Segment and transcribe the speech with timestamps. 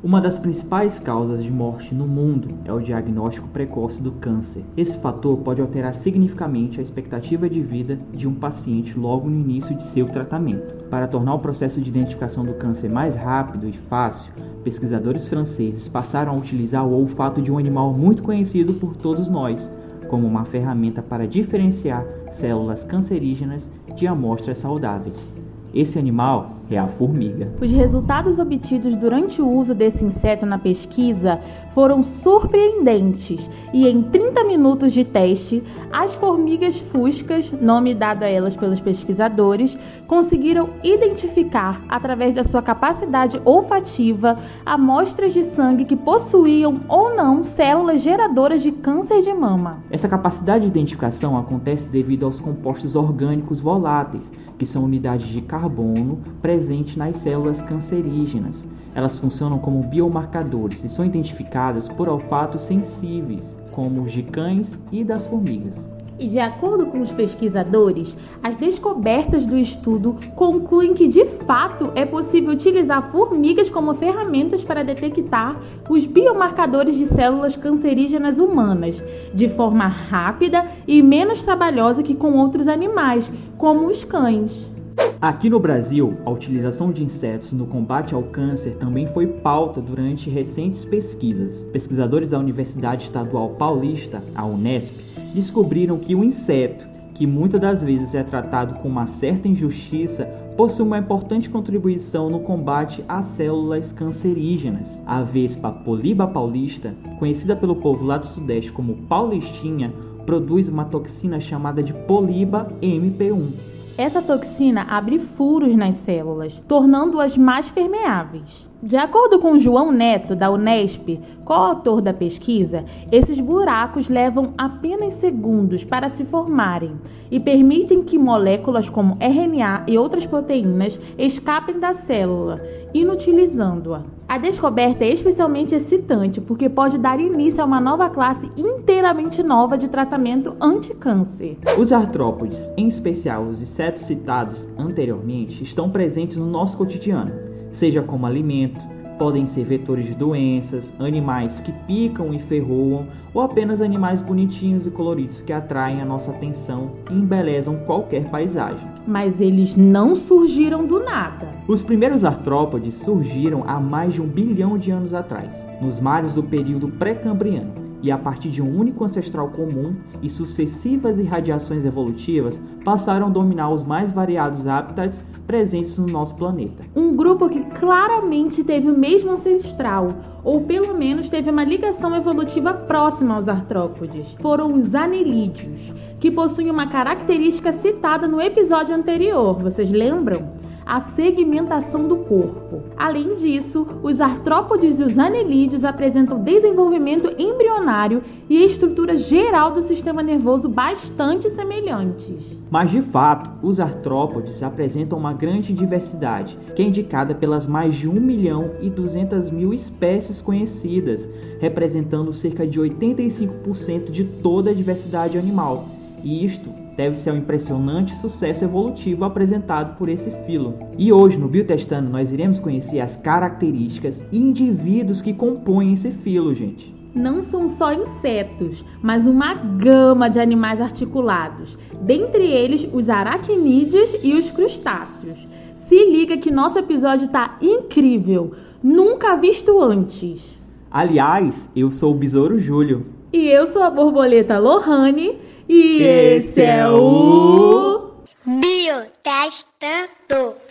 [0.00, 4.64] Uma das principais causas de morte no mundo é o diagnóstico precoce do câncer.
[4.76, 9.74] Esse fator pode alterar significativamente a expectativa de vida de um paciente logo no início
[9.74, 10.84] de seu tratamento.
[10.84, 14.32] Para tornar o processo de identificação do câncer mais rápido e fácil,
[14.62, 19.68] pesquisadores franceses passaram a utilizar o olfato de um animal muito conhecido por todos nós,
[20.08, 25.28] como uma ferramenta para diferenciar células cancerígenas de amostras saudáveis.
[25.74, 27.52] Esse animal é a formiga.
[27.60, 31.40] Os resultados obtidos durante o uso desse inseto na pesquisa
[31.74, 35.62] foram surpreendentes e em 30 minutos de teste,
[35.92, 43.40] as formigas fuscas, nome dado a elas pelos pesquisadores, conseguiram identificar, através da sua capacidade
[43.44, 49.82] olfativa, amostras de sangue que possuíam ou não células geradoras de câncer de mama.
[49.90, 56.18] Essa capacidade de identificação acontece devido aos compostos orgânicos voláteis, que são unidades de carbono
[56.42, 58.68] presentes nas células cancerígenas.
[58.94, 65.04] Elas funcionam como biomarcadores e são identificadas por olfatos sensíveis, como os de cães e
[65.04, 65.88] das formigas.
[66.18, 72.04] E de acordo com os pesquisadores, as descobertas do estudo concluem que de fato é
[72.04, 75.56] possível utilizar formigas como ferramentas para detectar
[75.88, 79.02] os biomarcadores de células cancerígenas humanas
[79.32, 84.77] de forma rápida e menos trabalhosa que com outros animais, como os cães.
[85.20, 90.30] Aqui no Brasil, a utilização de insetos no combate ao câncer também foi pauta durante
[90.30, 91.64] recentes pesquisas.
[91.72, 94.94] Pesquisadores da Universidade Estadual Paulista, a Unesp,
[95.34, 100.24] descobriram que o inseto, que muitas das vezes é tratado com uma certa injustiça,
[100.56, 104.96] possui uma importante contribuição no combate às células cancerígenas.
[105.04, 109.92] A vespa Poliba paulista, conhecida pelo povo lá do Sudeste como paulistinha,
[110.24, 117.68] produz uma toxina chamada de Poliba MP1 essa toxina abre furos nas células, tornando-as mais
[117.68, 118.68] permeáveis.
[118.80, 125.82] De acordo com João Neto, da Unesp, coautor da pesquisa, esses buracos levam apenas segundos
[125.82, 126.92] para se formarem
[127.28, 132.62] e permitem que moléculas como RNA e outras proteínas escapem da célula,
[132.94, 134.02] inutilizando-a.
[134.28, 139.76] A descoberta é especialmente excitante porque pode dar início a uma nova classe inteiramente nova
[139.76, 141.56] de tratamento anti-câncer.
[141.76, 148.26] Os artrópodes, em especial os insetos citados anteriormente, estão presentes no nosso cotidiano seja como
[148.26, 148.80] alimento,
[149.18, 154.90] podem ser vetores de doenças, animais que picam e ferroam, ou apenas animais bonitinhos e
[154.90, 158.86] coloridos que atraem a nossa atenção e embelezam qualquer paisagem.
[159.06, 161.50] Mas eles não surgiram do nada.
[161.66, 166.42] Os primeiros artrópodes surgiram há mais de um bilhão de anos atrás, nos mares do
[166.42, 173.26] período pré-cambriano e a partir de um único ancestral comum e sucessivas irradiações evolutivas passaram
[173.26, 176.84] a dominar os mais variados hábitats presentes no nosso planeta.
[176.94, 180.08] Um grupo que claramente teve o mesmo ancestral,
[180.44, 186.70] ou pelo menos teve uma ligação evolutiva próxima aos artrópodes, foram os anelídeos, que possuem
[186.70, 190.67] uma característica citada no episódio anterior, vocês lembram?
[190.88, 192.82] A segmentação do corpo.
[192.96, 200.22] Além disso, os artrópodes e os anelídeos apresentam desenvolvimento embrionário e estrutura geral do sistema
[200.22, 202.56] nervoso bastante semelhantes.
[202.70, 208.08] Mas de fato, os artrópodes apresentam uma grande diversidade, que é indicada pelas mais de
[208.08, 211.28] 1 milhão e 200 mil espécies conhecidas,
[211.60, 215.97] representando cerca de 85% de toda a diversidade animal.
[216.22, 220.74] E isto deve-se ao impressionante sucesso evolutivo apresentado por esse filo.
[220.98, 226.54] E hoje no Biotestando nós iremos conhecer as características e indivíduos que compõem esse filo,
[226.54, 226.94] gente.
[227.14, 234.34] Não são só insetos, mas uma gama de animais articulados, dentre eles os aracnídeos e
[234.34, 235.38] os crustáceos.
[235.74, 238.52] Se liga que nosso episódio está incrível,
[238.82, 240.58] nunca visto antes.
[240.90, 243.06] Aliás, eu sou o Besouro Júlio.
[243.32, 245.36] E eu sou a borboleta Lohane
[245.68, 250.06] e esse é o Biotestando.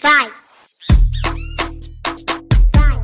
[0.01, 0.31] Vai!
[2.73, 3.03] Vai!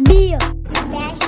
[0.00, 1.25] Biotestando.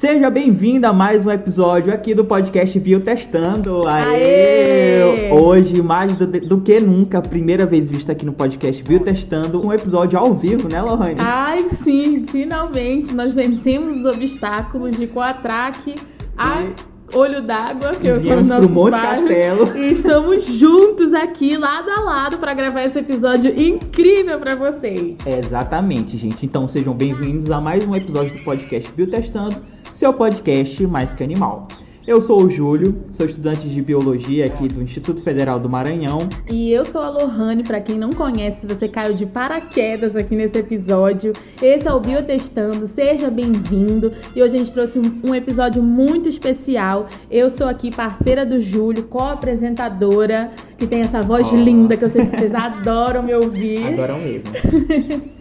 [0.00, 3.86] Seja bem-vindo a mais um episódio aqui do podcast Biotestando.
[3.86, 5.02] Aê!
[5.02, 5.30] Aê!
[5.30, 10.18] Hoje, mais do, do, que nunca, primeira vez vista aqui no podcast Biotestando, um episódio
[10.18, 11.16] ao vivo, né, Lohane?
[11.18, 15.96] Ai, sim, finalmente nós vencemos os obstáculos de Coatraque
[16.34, 16.64] a
[17.12, 19.76] Olho d'Água, que eu sou nosso Monte Castelo.
[19.76, 25.18] E estamos juntos aqui, lado a lado, para gravar esse episódio incrível para vocês.
[25.26, 26.46] Exatamente, gente.
[26.46, 29.56] Então sejam bem-vindos a mais um episódio do podcast Biotestando
[29.94, 31.68] seu podcast mais que animal.
[32.06, 36.28] Eu sou o Júlio, sou estudante de biologia aqui do Instituto Federal do Maranhão.
[36.50, 40.34] E eu sou a Lohane, para quem não conhece, se você caiu de paraquedas aqui
[40.34, 41.32] nesse episódio.
[41.62, 44.12] Esse é o Biotestando, seja bem-vindo.
[44.34, 47.06] E hoje a gente trouxe um, episódio muito especial.
[47.30, 51.56] Eu sou aqui parceira do Júlio, co-apresentadora, que tem essa voz Oh.
[51.56, 53.86] linda que eu sei que vocês adoram me ouvir.
[53.86, 54.44] Adoram mesmo.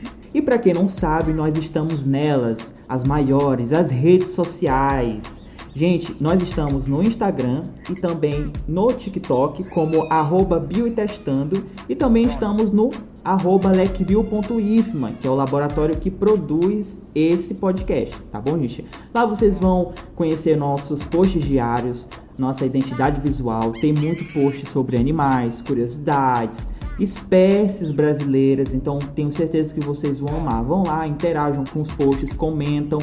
[0.33, 5.43] e para quem não sabe, nós estamos nelas, as maiores, as redes sociais.
[5.73, 12.71] Gente, nós estamos no Instagram e também no TikTok como arroba bioitestando e também estamos
[12.71, 12.89] no
[13.23, 18.85] arroba lecbio.ifma, que é o laboratório que produz esse podcast, tá bom, gente?
[19.13, 25.61] Lá vocês vão conhecer nossos posts diários, nossa identidade visual, tem muito post sobre animais,
[25.61, 26.65] curiosidades,
[26.99, 30.63] espécies brasileiras, então tenho certeza que vocês vão amar.
[30.63, 32.99] Vão lá, interajam com os posts, comentam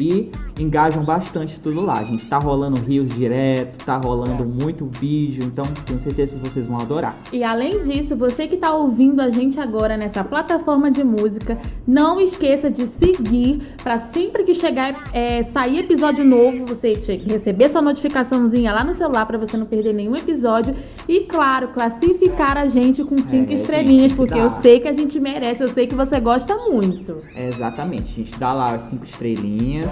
[0.00, 1.98] e engajam bastante tudo lá.
[2.00, 6.66] A gente tá rolando rios direto, tá rolando muito vídeo, então tenho certeza que vocês
[6.66, 7.16] vão adorar.
[7.32, 12.20] E além disso, você que está ouvindo a gente agora nessa plataforma de música, não
[12.20, 16.92] esqueça de seguir para sempre que chegar é, sair episódio novo, você
[17.26, 20.74] receber sua notificaçãozinha lá no celular para você não perder nenhum episódio
[21.08, 24.40] e claro, classificar a gente com cinco É, estrelinhas, porque dá.
[24.40, 27.18] eu sei que a gente merece, eu sei que você gosta muito.
[27.34, 29.89] É, exatamente, a gente dá lá as cinco estrelinhas,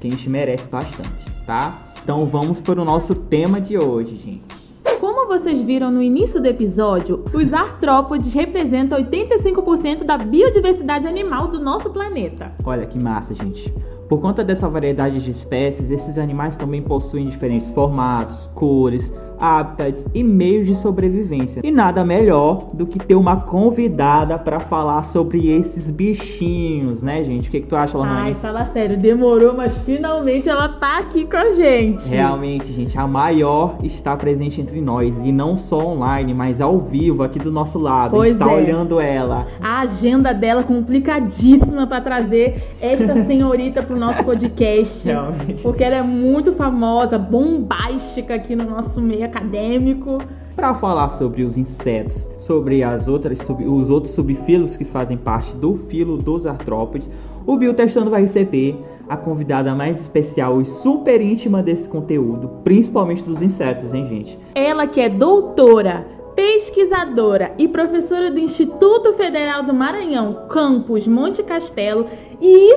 [0.00, 1.92] que a gente merece bastante, tá?
[2.02, 4.60] Então vamos para o nosso tema de hoje, gente.
[4.98, 11.60] Como vocês viram no início do episódio, os artrópodes representam 85% da biodiversidade animal do
[11.60, 12.52] nosso planeta.
[12.64, 13.72] Olha que massa, gente.
[14.08, 20.22] Por conta dessa variedade de espécies, esses animais também possuem diferentes formatos, cores, hábitats e
[20.22, 21.60] meios de sobrevivência.
[21.64, 27.48] E nada melhor do que ter uma convidada para falar sobre esses bichinhos, né, gente?
[27.48, 28.34] O que, que tu acha, Ai, Lohane?
[28.34, 32.08] fala sério, demorou, mas finalmente ela tá aqui com a gente.
[32.08, 35.18] Realmente, gente, a maior está presente entre nós.
[35.24, 38.12] E não só online, mas ao vivo, aqui do nosso lado.
[38.12, 38.62] Pois a gente tá é.
[38.62, 39.46] olhando ela.
[39.60, 45.06] A agenda dela complicadíssima pra trazer esta senhorita pro nosso podcast.
[45.08, 45.62] Realmente.
[45.62, 50.18] Porque ela é muito famosa, bombástica aqui no nosso meio acadêmico.
[50.56, 55.52] Para falar sobre os insetos, sobre as outras sub- os outros subfilos que fazem parte
[55.54, 57.10] do filo dos artrópodes,
[57.46, 58.76] o Biotestando vai receber
[59.08, 64.38] a convidada mais especial e super íntima desse conteúdo, principalmente dos insetos, hein, gente?
[64.54, 66.06] Ela que é doutora,
[66.36, 72.06] pesquisadora e professora do Instituto Federal do Maranhão, campus Monte Castelo
[72.40, 72.76] e,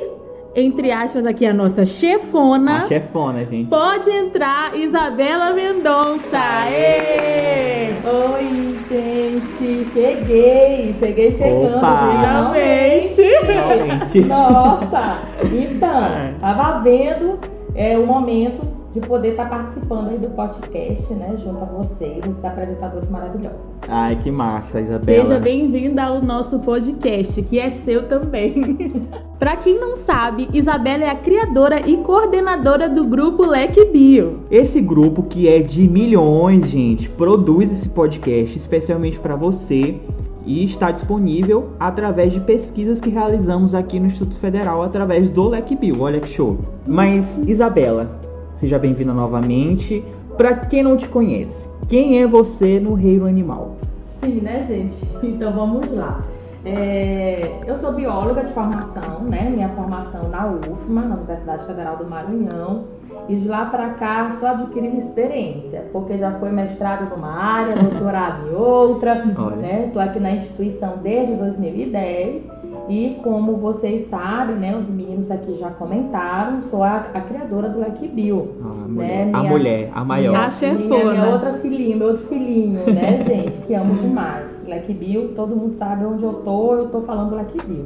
[0.55, 2.83] entre aspas, aqui a nossa chefona.
[2.83, 3.69] A chefona, gente.
[3.69, 6.39] Pode entrar, Isabela Mendonça!
[6.69, 7.89] Êê!
[8.05, 12.11] Oi, gente, cheguei, cheguei chegando, Opa!
[12.11, 13.21] Finalmente!
[13.45, 14.21] Finalmente.
[14.27, 16.01] Nossa, então,
[16.39, 17.39] tava vendo
[17.75, 22.45] é, o momento de poder estar participando aí do podcast, né, junto a vocês, esses
[22.45, 23.59] apresentadores maravilhosos.
[23.87, 25.25] Ai, que massa, Isabela.
[25.25, 28.77] Seja bem-vinda ao nosso podcast, que é seu também.
[29.39, 34.41] Pra quem não sabe, Isabela é a criadora e coordenadora do grupo Leque Bio.
[34.49, 39.99] Esse grupo que é de milhões, gente, produz esse podcast especialmente para você
[40.45, 46.01] e está disponível através de pesquisas que realizamos aqui no Instituto Federal através do LecBio.
[46.01, 46.59] Olha que show.
[46.85, 48.22] Mas Isabela,
[48.63, 50.01] seja bem-vinda novamente.
[50.37, 53.75] Para quem não te conhece, quem é você no reino animal?
[54.21, 54.95] Sim, né, gente?
[55.21, 56.21] Então vamos lá.
[56.65, 59.49] É, eu sou bióloga de formação, né?
[59.49, 62.85] Minha formação na UFMA, na Universidade Federal do Maranhão.
[63.27, 68.47] E de lá para cá só adquirindo experiência, porque já foi mestrado numa área, doutorado
[68.47, 69.55] em outra, Olha.
[69.57, 69.89] né?
[69.91, 72.47] Tô aqui na instituição desde 2010
[72.89, 74.75] e como vocês sabem, né?
[74.75, 78.55] Os meninos aqui já comentaram, sou a, a criadora do Leque Bio.
[78.61, 80.35] A Né, mulher, a, minha- mulher, a maior.
[80.35, 81.11] A filhinha, chefona.
[81.11, 83.61] Minha outra filhinha, meu outro filhinho, né, gente?
[83.65, 84.63] Que amo demais.
[84.67, 87.85] Leque Bill, todo mundo sabe onde eu tô, eu tô falando Leque Bill.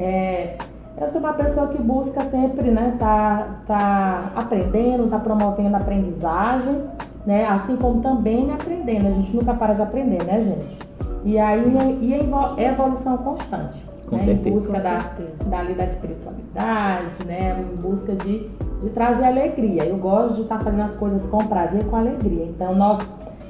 [0.00, 0.56] É,
[1.00, 6.78] eu sou uma pessoa que busca sempre, né, tá, tá aprendendo, tá promovendo a aprendizagem,
[7.26, 7.44] né?
[7.46, 9.06] Assim como também aprendendo.
[9.06, 10.78] A gente nunca para de aprender, né, gente?
[11.24, 11.62] E aí
[12.02, 13.82] e a evo- evolução constante.
[14.14, 14.48] Com né, certeza.
[14.48, 15.50] Em busca da, certeza.
[15.50, 17.64] dali da espiritualidade, né?
[17.72, 18.48] Em busca de,
[18.82, 19.84] de trazer alegria.
[19.84, 22.44] Eu gosto de estar fazendo as coisas com prazer, com alegria.
[22.44, 23.04] Então, nós,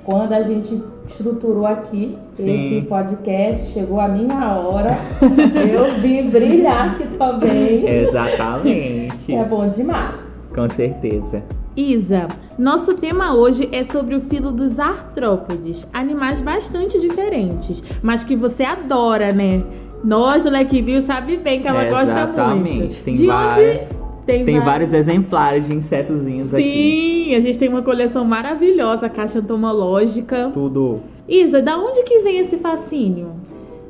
[0.04, 2.76] quando a gente estruturou aqui Sim.
[2.76, 4.90] esse podcast, chegou a minha hora.
[5.20, 7.84] eu vim brilhar aqui também.
[7.86, 9.34] Exatamente.
[9.34, 10.24] É bom demais.
[10.54, 11.42] Com certeza.
[11.76, 18.36] Isa, nosso tema hoje é sobre o filo dos artrópodes, animais bastante diferentes, mas que
[18.36, 19.64] você adora, né?
[20.04, 22.76] Nós do Leque Bill sabe bem que ela gosta Exatamente.
[22.78, 23.02] muito.
[23.04, 23.82] Tem de várias.
[23.90, 26.62] onde Tem, Tem va- vários exemplares de insetozinhos aqui.
[27.28, 30.50] Sim, a gente tem uma coleção maravilhosa, caixa entomológica.
[30.52, 31.00] Tudo.
[31.28, 33.28] Isa, da onde que vem esse fascínio?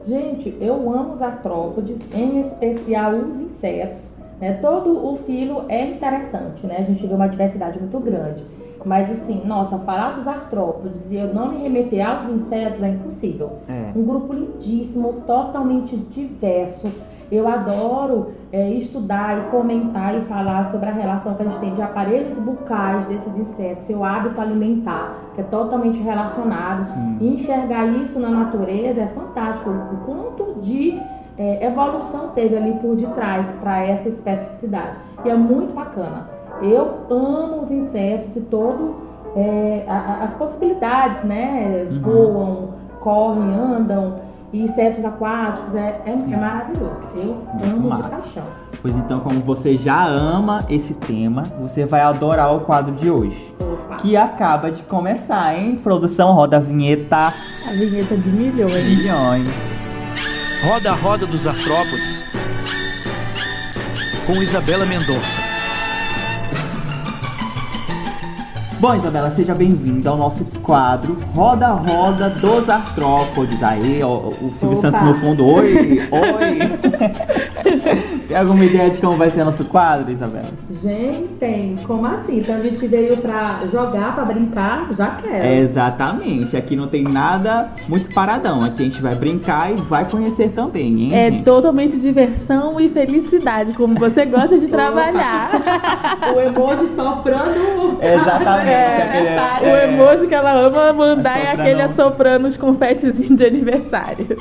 [0.06, 4.00] Gente, eu amo os artrópodes, em especial os insetos.
[4.40, 4.54] Né?
[4.60, 6.76] Todo o filo é interessante, né?
[6.78, 8.42] A gente vê uma diversidade muito grande.
[8.84, 13.58] Mas assim, nossa, falar dos artrópodes e eu não me remeter aos insetos é impossível.
[13.68, 13.92] É.
[13.96, 16.92] Um grupo lindíssimo, totalmente diverso.
[17.32, 21.74] Eu adoro é, estudar e comentar e falar sobre a relação que a gente tem
[21.74, 26.84] de aparelhos bucais desses insetos, seu hábito alimentar, que é totalmente relacionado.
[26.84, 27.18] Sim.
[27.20, 29.70] E enxergar isso na natureza é fantástico.
[29.70, 31.00] O quanto de
[31.38, 34.98] é, evolução teve ali por detrás para essa especificidade.
[35.24, 36.28] E é muito bacana.
[36.62, 38.96] Eu amo os insetos e todo
[39.36, 41.86] é, a- a- as possibilidades, né?
[41.90, 41.98] Uhum.
[42.00, 42.68] Voam,
[43.00, 44.20] correm, andam.
[44.52, 47.04] E insetos aquáticos é, é, é maravilhoso.
[47.16, 48.02] Eu amo massa.
[48.04, 48.44] de paixão.
[48.80, 53.52] Pois então, como você já ama esse tema, você vai adorar o quadro de hoje.
[53.58, 53.96] Opa.
[53.96, 55.80] Que acaba de começar, hein?
[55.82, 57.16] Produção roda a vinheta
[57.66, 58.84] A vinheta de milhões.
[58.84, 59.48] milhões.
[60.68, 62.24] Roda a Roda dos Artrópodes
[64.26, 65.53] com Isabela Mendonça.
[68.84, 72.68] Bom, Isabela, seja bem-vinda ao nosso quadro Roda Roda dos
[73.34, 73.62] Artrópodes.
[73.62, 74.90] Aí, ó, o Silvio Opa.
[74.90, 75.46] Santos no fundo.
[75.46, 76.58] Oi, oi.
[78.28, 80.46] Tem alguma ideia de como vai ser nosso quadro, Isabela?
[80.82, 82.38] Gente, como assim?
[82.38, 84.88] Então a gente veio pra jogar, pra brincar?
[84.96, 85.46] Já quero.
[85.46, 86.56] Exatamente.
[86.56, 88.62] Aqui não tem nada muito paradão.
[88.62, 91.14] Aqui a gente vai brincar e vai conhecer também, hein?
[91.14, 91.44] É gente?
[91.44, 95.50] totalmente diversão e felicidade, como você gosta de trabalhar.
[96.34, 97.98] O emoji soprando.
[98.00, 98.70] Exatamente.
[98.70, 99.92] É, aquele- o é.
[99.92, 101.60] emoji que ela ama mandar é Assoprando.
[101.60, 104.36] aquele assoprando os confetezinhos de aniversário.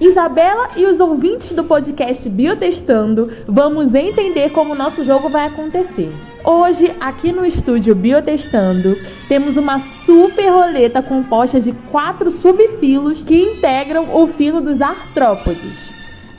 [0.00, 6.12] Isabela e os ouvintes do podcast Biotestando, vamos entender como o nosso jogo vai acontecer.
[6.44, 8.96] Hoje, aqui no estúdio Biotestando,
[9.28, 15.92] temos uma super roleta composta de quatro subfilos que integram o filo dos artrópodes.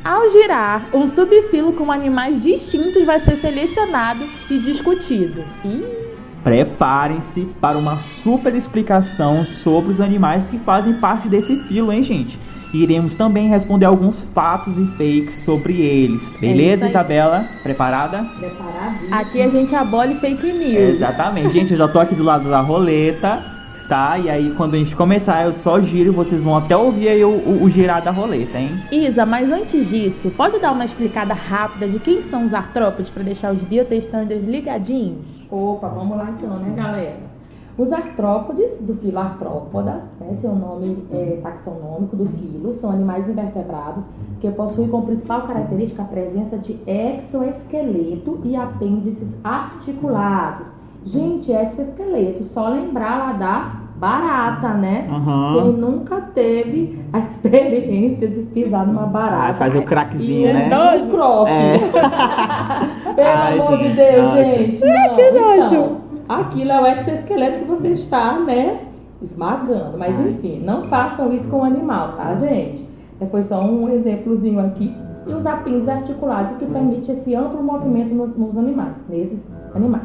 [0.04, 5.46] Ao girar, um subfilo com animais distintos vai ser selecionado e discutido.
[5.63, 6.02] Ih,
[6.43, 12.38] Preparem-se para uma super explicação sobre os animais que fazem parte desse filo, hein, gente?
[12.73, 16.21] E iremos também responder alguns fatos e fakes sobre eles.
[16.38, 16.89] É Beleza, aí.
[16.89, 17.45] Isabela?
[17.62, 18.23] Preparada?
[18.39, 19.13] Preparadíssimo.
[19.13, 20.95] Aqui a gente abole fake news.
[20.95, 21.53] Exatamente.
[21.53, 23.43] Gente, eu já tô aqui do lado da roleta,
[23.88, 24.18] tá?
[24.18, 27.24] E aí, quando a gente começar, eu só giro e vocês vão até ouvir aí
[27.24, 28.72] o, o- o girar da roleta, hein?
[28.92, 33.24] Isa, mas antes disso, pode dar uma explicada rápida de quem são os artrópodes para
[33.24, 35.25] deixar os biotestanders ligadinhos?
[35.52, 37.34] Opa, vamos lá então, né, galera?
[37.75, 42.92] Os artrópodes, do filo artrópoda, né, esse é o nome é, taxonômico do filo, são
[42.92, 44.04] animais invertebrados
[44.40, 50.68] que possuem como principal característica a presença de exoesqueleto e apêndices articulados.
[51.05, 55.07] Gente, exoesqueleto, só lembrar lá da barata, né?
[55.10, 55.53] Aham.
[55.53, 59.51] Quem nunca teve a experiência de pisar numa barata.
[59.51, 60.69] Ah, faz o craquezinho, E né?
[61.01, 61.51] um croque.
[61.51, 61.77] É.
[63.15, 64.43] Pelo Ai, amor de gente, Deus, nossa.
[64.45, 64.81] gente.
[64.81, 65.98] Não, que então, nojo.
[66.27, 68.79] aquilo é o exoesqueleto que você está, né,
[69.22, 69.98] esmagando.
[69.98, 72.88] Mas enfim, não façam isso com o animal, tá, gente?
[73.22, 74.95] É, Foi só um exemplozinho aqui.
[75.25, 79.41] E os apêndices articulados, o que permite esse amplo movimento no- nos animais, nesses
[79.74, 80.03] animais.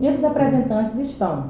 [0.00, 1.44] Entre os representantes estão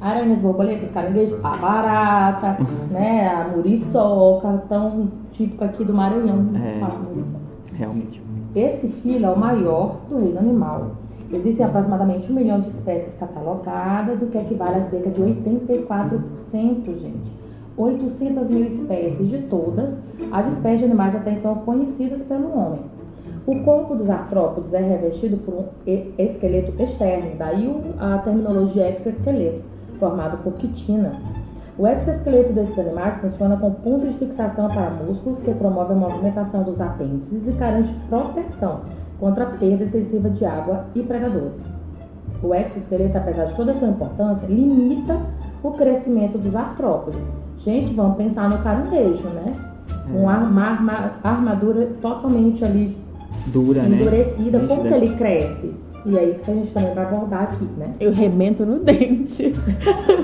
[0.00, 2.58] aranhas, borboletas, caranguejos, a barata,
[2.90, 6.78] né, a muriçoca, tão típico aqui do Maranhão, É.
[6.80, 7.40] fala muriçoca.
[7.72, 8.22] Realmente.
[8.54, 10.92] Esse filo é o maior do reino animal.
[11.32, 17.32] Existem aproximadamente um milhão de espécies catalogadas, o que equivale a cerca de 84%, gente.
[17.76, 19.98] 800 mil espécies de todas
[20.32, 22.80] as espécies de animais até então conhecidas pelo homem.
[23.46, 25.64] O corpo dos artrópodes é revestido por um
[26.18, 29.62] esqueleto externo, daí a terminologia exoesqueleto,
[30.00, 31.12] formado por quitina.
[31.78, 36.64] O exoesqueleto desses animais funciona com ponto de fixação para músculos que promove a movimentação
[36.64, 38.80] dos apêndices e garante proteção
[39.20, 41.62] contra a perda excessiva de água e predadores.
[42.42, 45.20] O exoesqueleto, apesar de toda a sua importância, limita
[45.62, 47.24] o crescimento dos artrópodes.
[47.58, 49.52] Gente, vamos pensar no caranguejo, né?
[50.12, 52.96] Uma arma- arma- armadura totalmente ali
[53.46, 53.96] Dura, né?
[53.96, 55.72] endurecida, como que ele cresce?
[56.06, 57.92] E é isso que a gente também vai abordar aqui, né?
[57.98, 59.52] Eu remento no dente.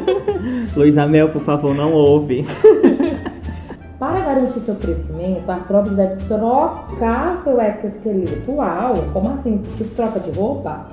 [0.76, 2.46] Luísa Mel, por favor, não ouve.
[3.98, 8.50] Para garantir seu crescimento, a artrópode deve trocar seu exoesqueleto.
[8.52, 9.58] Uau, como assim?
[9.76, 10.86] Tipo troca de roupa?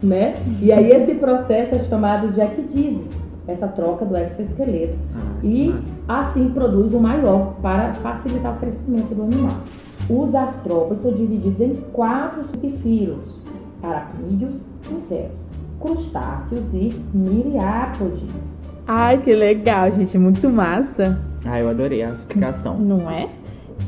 [0.00, 0.34] Né?
[0.60, 3.04] E aí esse processo é chamado de equidise,
[3.48, 4.96] essa troca do exoesqueleto.
[5.42, 5.74] E
[6.06, 9.56] assim produz o maior para facilitar o crescimento do animal.
[10.08, 13.42] Os artrópodes são divididos em quatro subfilos.
[13.82, 14.56] aracnídeos,
[14.90, 15.40] insetos,
[15.80, 18.30] crustáceos e miriápodes.
[18.86, 20.16] Ai, que legal, gente.
[20.16, 21.18] Muito massa.
[21.44, 22.78] Ah, eu adorei a explicação.
[22.78, 23.28] Não é?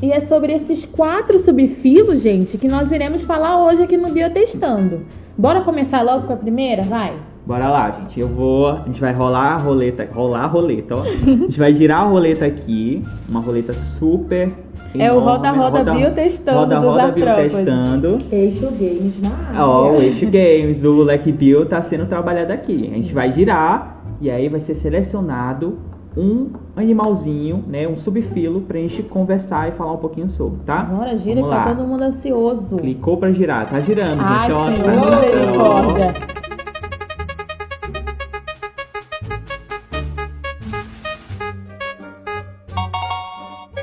[0.01, 5.01] E é sobre esses quatro subfilos, gente, que nós iremos falar hoje aqui no Biotestando.
[5.37, 6.83] Bora começar logo com a primeira?
[6.83, 7.17] Vai.
[7.45, 8.19] Bora lá, gente.
[8.19, 8.67] Eu vou.
[8.67, 10.07] A gente vai rolar a roleta.
[10.13, 11.01] Rolar a roleta, ó.
[11.01, 13.01] A gente vai girar a roleta aqui.
[13.27, 14.51] Uma roleta super.
[14.95, 15.21] É o enorme.
[15.31, 17.51] roda-roda biotestando Roda dos roda artrópodes.
[17.53, 18.17] biotestando.
[18.31, 19.65] Eixo Games na área.
[19.65, 22.89] Ó, o Eixo Games, o Leque Bill tá sendo trabalhado aqui.
[22.91, 25.77] A gente vai girar e aí vai ser selecionado
[26.17, 27.87] um animalzinho, né?
[27.87, 30.81] Um subfilo pra gente conversar e falar um pouquinho sobre, tá?
[30.83, 31.75] Bora, gira Vamos que tá lá.
[31.75, 32.77] todo mundo ansioso.
[32.77, 34.51] Clicou pra girar, tá girando, Ai, gente.
[34.51, 36.28] Ó, Senhor, tá girando.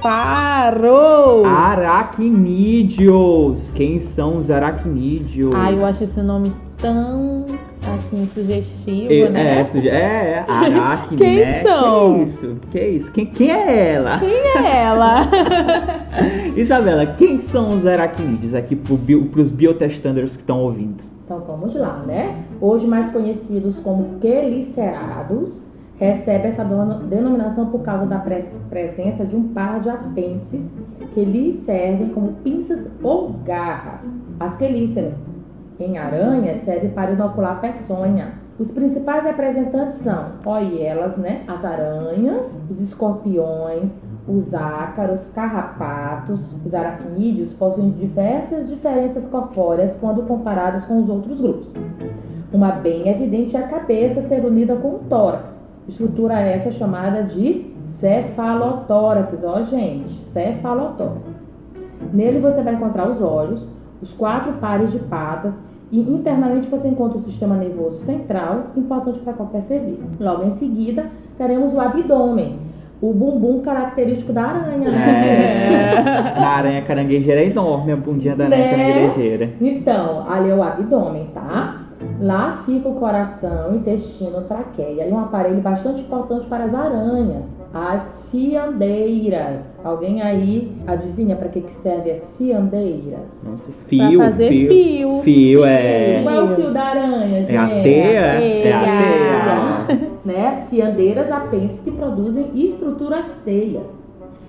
[0.06, 1.44] Parou!
[2.46, 3.72] Aracnídeos!
[3.74, 5.52] Quem são os aracnídeos?
[5.52, 7.44] Ai, eu acho esse nome tão,
[7.92, 9.58] assim, sugestivo, É, né?
[9.60, 11.60] é, suge- é, é, aracne, Quem né?
[11.64, 12.14] são?
[12.14, 12.56] Que isso?
[12.70, 13.10] Que isso?
[13.12, 14.18] Quem, quem é ela?
[14.20, 15.28] Quem é ela?
[16.56, 21.02] Isabela, quem são os aracnídeos aqui pro bio, pros biotestanders que estão ouvindo?
[21.24, 22.44] Então vamos lá, né?
[22.60, 25.64] Hoje mais conhecidos como quelicerados,
[25.98, 30.70] recebe essa denominação por causa da pres- presença de um par de apêndices
[31.14, 34.02] que lhes servem como pinças ou garras.
[34.38, 35.14] As quelíceras
[35.80, 38.34] em aranhas servem para inocular peçonha.
[38.58, 41.42] Os principais representantes são, olha elas, né?
[41.46, 50.86] As aranhas, os escorpiões, os ácaros, carrapatos, os aracnídeos possuem diversas diferenças corpóreas quando comparados
[50.86, 51.68] com os outros grupos.
[52.50, 57.74] Uma bem evidente é a cabeça ser unida com o tórax, estrutura essa chamada de
[57.84, 61.44] cefalotórax, ó gente, cefalotórax.
[62.12, 63.66] Nele você vai encontrar os olhos,
[64.02, 65.54] os quatro pares de patas
[65.90, 70.08] e internamente você encontra o sistema nervoso central, importante para qualquer ser vivo.
[70.18, 71.06] Logo em seguida,
[71.38, 72.58] teremos o abdômen,
[73.00, 76.36] o bumbum característico da aranha, né?
[76.36, 78.92] É, a aranha caranguejeira é enorme, a bundinha da aranha Né?
[78.92, 79.50] caranguejeira.
[79.60, 81.75] Então, ali é o abdômen, tá?
[82.20, 88.22] Lá fica o coração, intestino, traqueia e um aparelho bastante importante para as aranhas, as
[88.30, 89.78] fiandeiras.
[89.84, 93.44] Alguém aí adivinha para que, que serve as fiandeiras?
[93.44, 94.68] Nossa, fio, pra fazer fio.
[94.68, 95.22] fio.
[95.22, 96.22] Fio, é.
[96.22, 97.54] Qual é o fio da aranha, gente?
[97.54, 98.08] É a teia?
[98.08, 99.86] É a teia.
[99.88, 100.10] teia.
[100.24, 100.66] né?
[100.70, 103.86] Fiandeiras apêndices que produzem estruturas teias.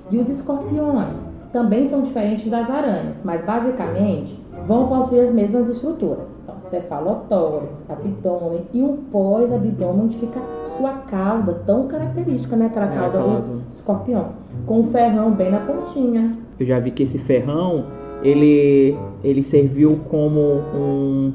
[0.09, 1.17] E os escorpiões
[1.51, 6.27] também são diferentes das aranhas, mas basicamente vão possuir as mesmas estruturas.
[6.43, 10.39] Então, cefalotórax, abdômen e um pós-abdômen onde fica
[10.77, 12.65] sua cauda tão característica, né?
[12.67, 14.25] Aquela É, cauda aquela do escorpião.
[14.65, 16.37] Com um ferrão bem na pontinha.
[16.59, 17.85] Eu já vi que esse ferrão,
[18.21, 20.39] ele, ele serviu como
[20.75, 21.33] um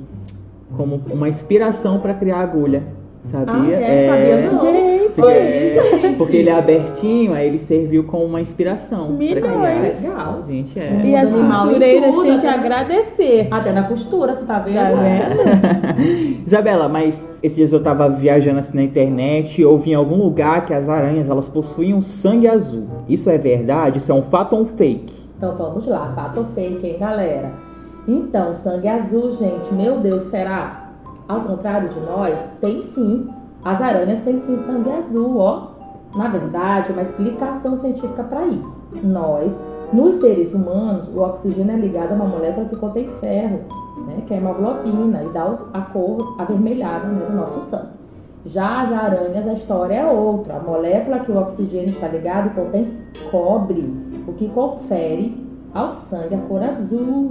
[0.77, 2.83] como uma inspiração para criar agulha,
[3.27, 3.77] sabia?
[3.77, 4.09] Ah, é?
[4.09, 4.59] Sabia não.
[4.59, 9.11] Gente, É, porque ele é abertinho, aí ele serviu como uma inspiração.
[9.11, 10.03] Milhões.
[10.03, 10.43] Legal.
[10.47, 11.03] Gente, é.
[11.05, 12.49] E as costureiras têm que né?
[12.49, 13.49] agradecer.
[13.51, 14.77] Até na costura, tu tá vendo?
[14.77, 16.47] Tá vendo?
[16.47, 20.67] Isabela, mas esses dias eu tava viajando assim na internet e ouvi em algum lugar
[20.67, 22.87] que as aranhas elas possuem um sangue azul.
[23.09, 23.99] Isso é verdade?
[23.99, 25.13] Isso é um fato ou um fake?
[25.37, 27.51] Então vamos lá, fato ou fake, hein, galera?
[28.07, 30.91] Então, sangue azul, gente, meu Deus, será?
[31.29, 33.29] Ao contrário de nós, tem sim.
[33.65, 35.69] As aranhas têm sim sangue azul, ó.
[36.17, 38.83] Na verdade, uma explicação científica para isso.
[39.03, 39.53] Nós,
[39.93, 43.61] nos seres humanos, o oxigênio é ligado a uma molécula que contém ferro,
[44.07, 48.03] né, que é hemoglobina, e dá o- a cor avermelhada né, do nosso sangue.
[48.45, 50.57] Já as aranhas, a história é outra.
[50.57, 52.89] A molécula que o oxigênio está ligado contém
[53.31, 53.95] cobre,
[54.27, 55.41] o que confere
[55.73, 57.31] ao sangue a cor azul.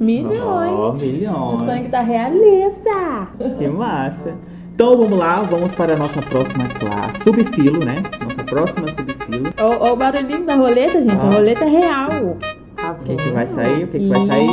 [0.00, 0.72] Milhões.
[0.72, 1.58] Oh, O milhões.
[1.66, 3.28] sangue da realeza.
[3.58, 4.34] Que massa.
[4.76, 7.24] Então vamos lá, vamos para a nossa próxima classe.
[7.24, 7.94] Subfilo, né?
[8.22, 9.50] Nossa próxima subfilo.
[9.58, 11.16] Ó, o barulhinho da roleta, gente.
[11.16, 11.28] Ah.
[11.28, 12.36] A roleta é real.
[12.76, 13.84] Tá O que, que vai sair?
[13.84, 14.50] O que, que vai sair?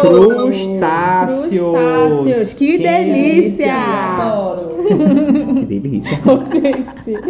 [0.00, 1.48] Crustáceos.
[1.48, 2.52] Crustáceos.
[2.52, 3.74] Que delícia.
[3.74, 4.68] Adoro.
[5.58, 6.20] Que delícia.
[6.52, 7.20] gente.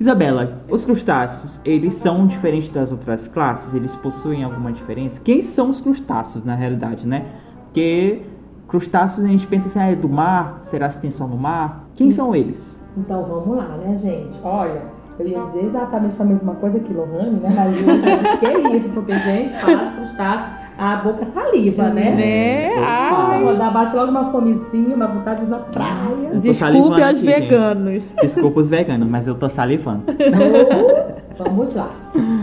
[0.00, 3.74] Isabela, os crustáceos, eles são diferentes das outras classes?
[3.74, 5.20] Eles possuem alguma diferença?
[5.22, 7.26] Quem são os crustáceos, na realidade, né?
[7.66, 8.22] Porque
[8.68, 10.60] crustáceos a gente pensa assim, ah, é do mar?
[10.62, 11.84] Será que tem só no mar?
[11.94, 12.80] Quem são eles?
[12.96, 14.38] Então vamos lá, né, gente?
[14.42, 14.82] Olha,
[15.18, 17.48] eu ia dizer exatamente a mesma coisa que Lohane, né?
[17.54, 22.14] Mas eu que isso, porque, gente, falar de crustáceo, a boca saliva, né?
[22.14, 22.74] Né?
[22.84, 23.42] Ai.
[23.42, 26.34] Vou dar bate logo uma fomezinha, uma vontade de ir na praia.
[26.34, 27.40] Desculpe aos aqui, gente.
[27.40, 28.14] veganos.
[28.20, 30.04] Desculpa os veganos, mas eu tô salivando.
[31.38, 31.90] Vamos lá.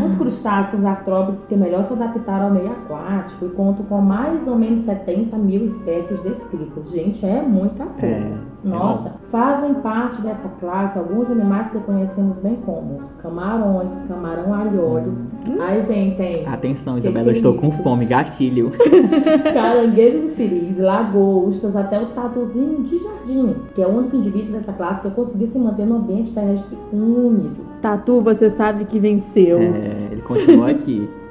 [0.07, 4.55] Os crustáceos artrópodes que melhor se adaptaram ao meio aquático e contam com mais ou
[4.55, 6.91] menos 70 mil espécies descritas.
[6.91, 8.05] Gente, é muita coisa.
[8.05, 14.53] É, Nossa, fazem parte dessa classe alguns animais que conhecemos bem como os camarões, camarão
[14.53, 15.17] alho óleo.
[15.59, 17.83] Ai, gente, tem Atenção, Isabela, eu é estou com isso?
[17.83, 18.71] fome, gatilho.
[19.53, 24.71] caranguejos e siris, lagostas, até o tatuzinho de jardim, que é o único indivíduo dessa
[24.71, 27.65] classe que conseguiu se manter no ambiente terrestre úmido.
[27.81, 29.57] Tatu, você sabe que venceu.
[29.59, 31.09] É, ele continua aqui.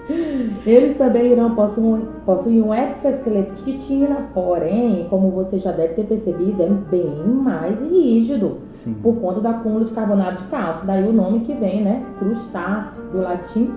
[0.67, 6.05] Eles também irão possuir, possuir um exoesqueleto de quitina, porém, como você já deve ter
[6.05, 8.95] percebido, é bem mais rígido, Sim.
[9.03, 10.87] por conta do acúmulo de carbonato de cálcio.
[10.87, 12.03] Daí o nome que vem, né?
[12.19, 13.71] Crustáceo, do latim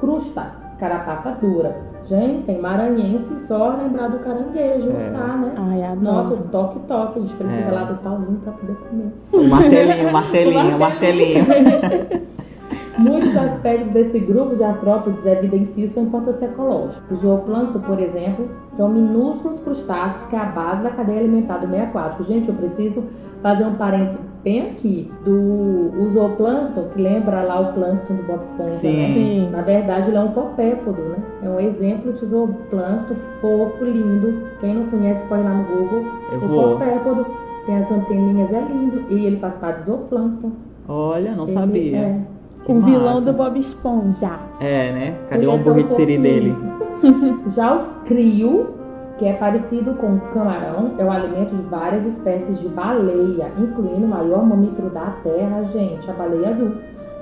[0.00, 0.46] crusta,
[0.78, 1.76] carapaça dura.
[2.08, 4.96] Gente, tem maranhense só lembrar do caranguejo, É.
[4.96, 5.52] o sá, né?
[5.56, 6.00] Ai, adoro.
[6.02, 7.70] Nossa, o toque-toque, a gente precisa É.
[7.72, 9.12] lá do pauzinho pra poder comer.
[9.32, 11.44] O martelinho, o martelinho, o martelinho.
[12.98, 17.02] Muitos aspectos desse grupo de artrópodes evidenciam sua importância ecológica.
[17.14, 21.68] O zooplâncton, por exemplo, são minúsculos crustáceos que é a base da cadeia alimentar do
[21.68, 22.24] meio aquático.
[22.24, 23.04] Gente, eu preciso
[23.42, 25.32] fazer um parênteses bem aqui do
[26.00, 28.96] o zooplâncton, que lembra lá o plâncton do Bob Esponja, Sim.
[28.96, 29.14] né?
[29.14, 29.50] Sim.
[29.50, 31.16] Na verdade, ele é um copépodo, né?
[31.42, 34.42] É um exemplo de zooplâncton fofo, lindo.
[34.60, 36.04] Quem não conhece, pode ir lá no Google.
[36.32, 36.72] Eu o vou.
[36.72, 37.26] copépodo
[37.66, 39.02] tem as anteninhas, é lindo.
[39.10, 40.52] E ele faz parte do zooplâncton.
[40.88, 41.96] Olha, não Ele sabia.
[41.98, 42.20] é-
[42.66, 43.32] Que o vilão massa.
[43.32, 44.32] do Bob Esponja.
[44.60, 45.14] É, né?
[45.30, 46.56] Cadê Ele o é hambúrguer de siri dele?
[47.54, 48.74] Já o crio,
[49.16, 54.04] que é parecido com o camarão, é o alimento de várias espécies de baleia, incluindo
[54.04, 56.72] o maior mamífero da Terra, gente, a baleia azul,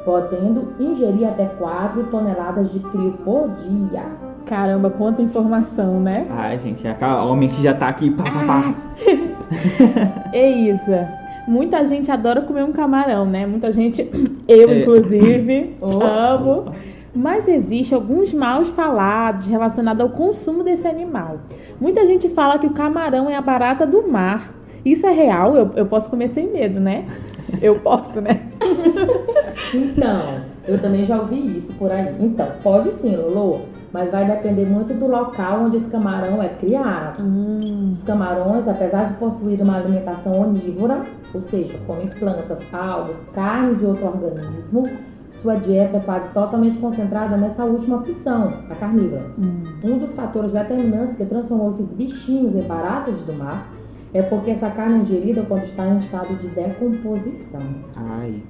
[0.04, 4.02] podendo ingerir até 4 toneladas de crio por dia.
[4.46, 6.26] Caramba, quanta informação, né?
[6.30, 8.10] Ai, gente, a mente já tá aqui.
[8.10, 8.74] Pá, pá, pá.
[10.32, 11.23] É Isa.
[11.46, 13.46] Muita gente adora comer um camarão, né?
[13.46, 14.02] Muita gente,
[14.48, 14.80] eu É.
[14.80, 16.00] inclusive, Oh.
[16.02, 16.72] amo.
[17.14, 21.38] Mas existe alguns maus falados relacionados ao consumo desse animal.
[21.80, 24.52] Muita gente fala que o camarão é a barata do mar.
[24.84, 25.54] Isso é real?
[25.56, 27.04] Eu, eu posso comer sem medo, né?
[27.62, 28.40] Eu posso, né?
[29.72, 32.14] Então, eu também já ouvi isso por aí.
[32.18, 37.22] Então, pode sim, Lolo, mas vai depender muito do local onde esse camarão é criado.
[37.92, 41.02] Os camarões, apesar de possuir uma alimentação onívora,
[41.34, 44.84] ou seja, comem plantas, algas, carne de outro organismo,
[45.42, 49.26] sua dieta é quase totalmente concentrada nessa última opção, a carnívora.
[49.82, 53.68] Um dos fatores determinantes que transformou esses bichinhos em baratas do mar
[54.14, 57.60] é porque essa carne é ingerida quando está em estado de decomposição.
[57.96, 58.42] Ai.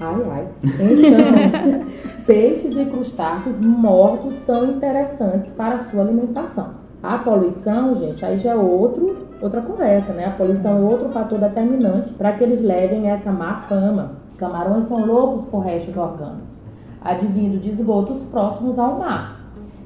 [0.00, 0.48] Ai, ai.
[0.64, 1.86] Então,
[2.24, 6.74] peixes e crustáceos mortos são interessantes para a sua alimentação.
[7.02, 10.26] A poluição, gente, aí já é outro, outra conversa, né?
[10.26, 14.12] A poluição é outro fator determinante para que eles levem essa má fama.
[14.36, 16.60] Camarões são loucos por restos orgânicos,
[17.02, 19.38] advindo de esgotos próximos ao mar.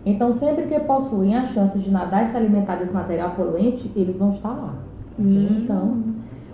[0.04, 4.18] Então, sempre que possuem a chance de nadar e se alimentar desse material poluente, eles
[4.18, 4.74] vão estar lá.
[5.18, 6.02] Então,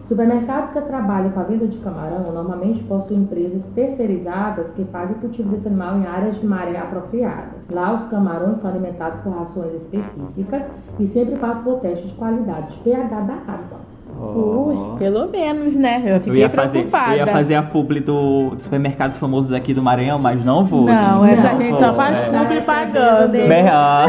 [0.08, 5.18] supermercados que trabalham com a venda de camarão normalmente possuem empresas terceirizadas que fazem o
[5.20, 7.62] cultivo desse animal em áreas de maré apropriadas.
[7.70, 10.66] Lá, os camarões são alimentados por rações específicas
[10.98, 13.97] e sempre passam por teste de qualidade de pH da água.
[14.20, 16.02] Ui, pelo menos, né?
[16.04, 17.12] Eu Eu fiquei ia, fazer, preocupada.
[17.12, 20.86] eu ia fazer a publi do, do supermercado famoso daqui do Maranhão, mas não vou.
[20.86, 22.24] Não, gente, essa não gente vou, só faz é.
[22.30, 23.32] publi Tá pagando.
[23.32, 24.08] Melhor.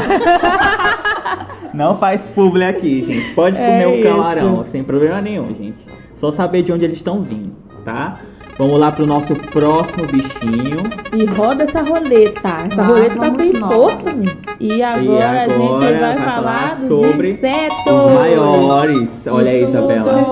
[1.74, 3.34] Não faz publi aqui, gente.
[3.36, 4.04] Pode É comer o isso.
[4.10, 5.86] camarão, sem problema nenhum, gente.
[6.15, 7.52] Só saber de onde eles estão vindo,
[7.86, 8.17] tá?
[8.60, 10.80] Vamos lá pro nosso próximo bichinho.
[11.17, 12.58] E roda essa roleta.
[12.69, 14.41] Essa Ah, roleta tá sem força, menino.
[14.60, 17.86] E agora, a gente agora vai vai falar, sobre insetos.
[17.88, 19.28] Os maiores.
[19.28, 19.63] Olha aí.
[19.63, 20.26] Isabela.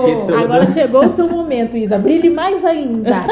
[0.44, 1.98] Agora chegou o seu momento, Isa.
[1.98, 3.26] Brilhe mais ainda.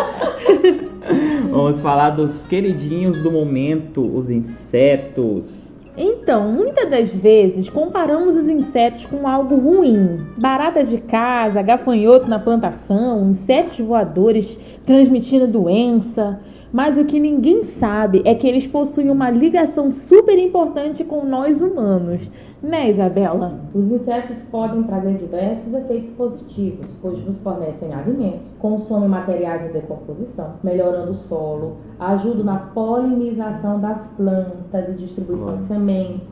[1.51, 5.74] Vamos falar dos queridinhos do momento, os insetos.
[5.97, 10.19] Então, muitas das vezes comparamos os insetos com algo ruim.
[10.37, 16.39] Baratas de casa, gafanhoto na plantação, insetos voadores transmitindo doença.
[16.75, 21.61] Mas o que ninguém sabe é que eles possuem uma ligação super importante com nós
[21.61, 22.29] humanos.
[22.61, 23.61] Né, Isabela?
[23.73, 30.55] Os insetos podem trazer diversos efeitos positivos, pois nos fornecem alimentos, consomem materiais em decomposição,
[30.61, 36.27] melhorando o solo, ajudam na polinização das plantas e distribuição de sementes,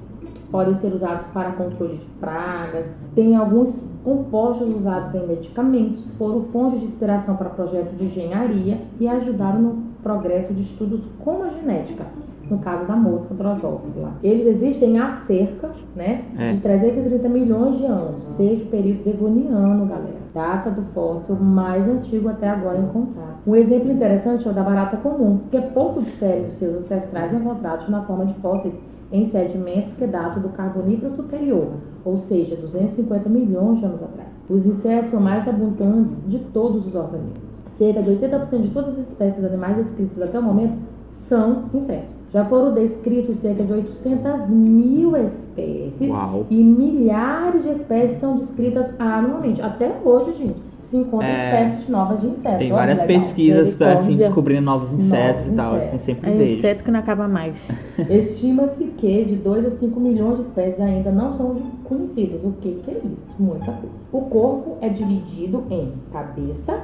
[0.51, 6.79] podem ser usados para controle de pragas, tem alguns compostos usados em medicamentos, foram fonte
[6.79, 12.04] de inspiração para projetos de engenharia e ajudaram no progresso de estudos como a genética.
[12.50, 14.12] No caso da mosca drosófila.
[14.22, 16.52] Eles existem há cerca né, É.
[16.54, 20.22] de 330 milhões de anos, desde o período devoniano, galera.
[20.34, 23.38] data do fóssil mais antigo até agora encontrado.
[23.48, 27.34] Um exemplo interessante é o da barata comum, que é pouco difere dos seus ancestrais
[27.34, 28.74] encontrados na forma de fósseis
[29.12, 31.68] em sedimentos que datam do Carbonífero superior,
[32.04, 34.34] ou seja, 250 milhões de anos atrás.
[34.50, 37.53] Os insetos são mais abundantes de todos os organismos.
[37.76, 40.74] Cerca de 80% de todas as espécies animais descritas até o momento
[41.08, 42.16] são insetos.
[42.32, 46.46] Já foram descritos cerca de 800 mil espécies Uau.
[46.50, 49.62] e milhares de espécies são descritas anualmente.
[49.62, 51.66] Até hoje, gente, se encontra É.
[51.68, 52.58] espécies novas de insetos.
[52.58, 53.20] Tem Olha várias legal.
[53.22, 54.16] pesquisas assim, Misericórdia.
[54.18, 55.76] descobrindo novos insetos Novos e tal.
[55.76, 55.94] insetos.
[55.96, 56.54] Assim, sempre É vejo.
[56.58, 57.68] inseto que não acaba mais.
[58.10, 62.44] Estima-se que de 2 a 5 milhões de espécies ainda não são conhecidas.
[62.44, 63.28] O que, que é isso?
[63.40, 63.96] Muita coisa.
[64.12, 66.80] O corpo é dividido em cabeça,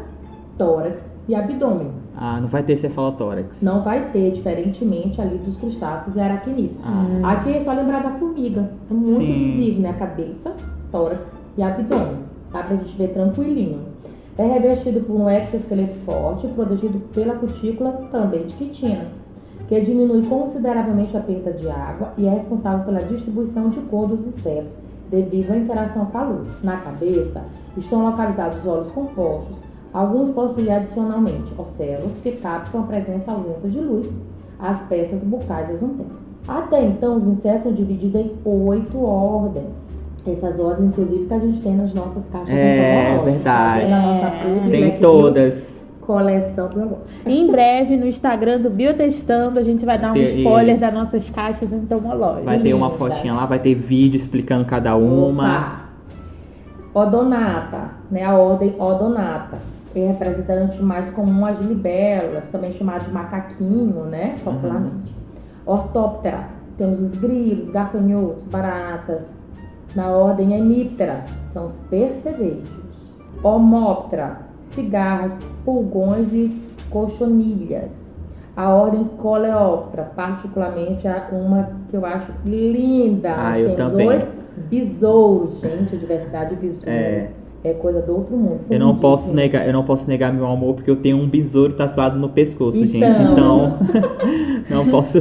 [0.60, 1.92] tórax e abdômen.
[2.16, 3.62] Ah, não vai ter cefalotórax.
[3.62, 6.78] Não vai ter, diferentemente ali dos crustáceos e aracnídeos.
[6.84, 7.32] Ah.
[7.32, 8.70] Aqui é só lembrar da formiga.
[8.92, 9.34] É muito Sim.
[9.34, 9.94] visível, né?
[9.94, 10.54] Cabeça,
[10.92, 12.20] tórax e abdômen.
[12.52, 13.80] Dá pra gente ver tranquilinho.
[14.38, 19.08] É revestido por um exoesqueleto forte, protegido pela cutícula também de quitina,
[19.68, 24.26] que diminui consideravelmente a perda de água e é responsável pela distribuição de cor dos
[24.26, 24.78] insetos
[25.12, 26.48] devido à interação com a luz.
[26.64, 27.44] Na cabeça
[27.78, 33.70] estão localizados os olhos compostos, alguns possuem adicionalmente ocelos que captam a presença e ausência
[33.70, 34.08] de luz,
[34.60, 36.30] as peças bucais e as antenas.
[36.48, 39.76] Até então, os insetos são divididos em oito ordens.
[40.28, 43.82] Essas ordens, inclusive, que a gente tem nas nossas caixas É, entomológicas, verdade.
[43.86, 43.90] tá?
[43.90, 45.54] Na nossa pub, Tem Black todas.
[45.54, 47.00] Bill, coleção biológica.
[47.26, 50.82] Em breve, no Instagram do Biotestando, a gente vai dar um spoiler isso.
[50.82, 52.46] das nossas caixas entomológicas.
[52.46, 55.44] Vai ter uma fotinha lá, vai ter vídeo explicando cada uma.
[56.94, 57.06] Opa.
[57.08, 58.24] Odonata, né?
[58.26, 59.58] A ordem Odonata.
[59.96, 64.36] É representante mais comum às libélulas, também chamado de macaquinho, né?
[64.44, 65.16] Popularmente.
[65.66, 66.46] Ortóptera.
[66.78, 69.36] Temos os grilos, gafanhotos, baratas.
[69.96, 72.70] Na ordem Hemiptera, são os percevejos.
[73.44, 75.34] Homóptera, cigarras,
[75.66, 78.14] pulgões e cochonilhas.
[78.56, 83.34] A ordem Coleóptera, particularmente a uma que eu acho linda.
[83.34, 84.06] Ah, Nós eu temos também.
[84.08, 84.24] dois
[84.70, 86.90] besouros, gente, a diversidade de besouro.
[86.90, 87.32] É.
[87.64, 88.62] É coisa do outro mundo.
[88.70, 91.74] Eu não posso negar, eu não posso negar meu amor porque eu tenho um besouro
[91.74, 92.98] tatuado no pescoço, gente.
[92.98, 93.34] Então.
[93.34, 93.78] Então,
[94.70, 95.20] não posso.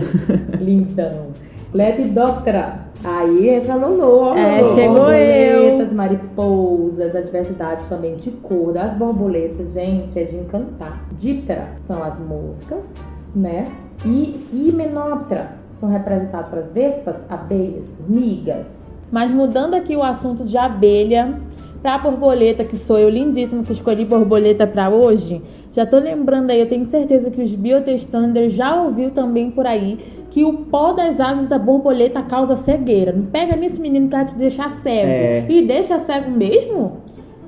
[0.61, 1.29] Lindão.
[1.75, 2.87] Lepidoptera.
[3.05, 4.21] Aí entra Lolo.
[4.23, 4.75] ó, É, Lolo.
[4.75, 11.05] chegou borboletas, mariposas, a diversidade também de cor das borboletas, gente, é de encantar.
[11.19, 12.93] Díptera são as moscas,
[13.35, 13.69] né?
[14.05, 18.97] E Himenoptera são representados pelas vespas, abelhas, formigas.
[19.11, 21.35] Mas mudando aqui o assunto de abelha
[21.83, 25.43] pra borboleta, que sou eu lindíssima que escolhi borboleta pra hoje.
[25.73, 29.99] Já tô lembrando aí, eu tenho certeza que os biotestanders já ouviu também por aí
[30.31, 33.13] que o pó das asas da borboleta causa cegueira.
[33.13, 35.09] Não pega nisso, menino, que vai te deixar cego.
[35.09, 35.47] É.
[35.49, 36.99] E deixa cego mesmo?